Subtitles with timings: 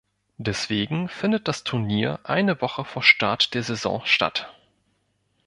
[0.39, 4.51] Deswegen findet das Turnier eine Woche vor Start der Saison statt.